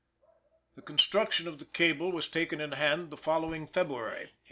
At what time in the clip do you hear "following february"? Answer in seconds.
3.17-4.31